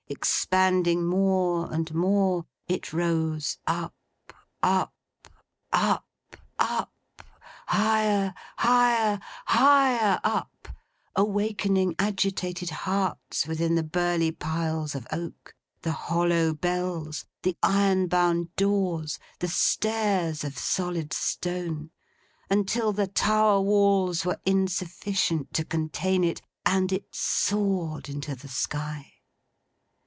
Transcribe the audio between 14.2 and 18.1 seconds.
piles of oak: the hollow bells, the iron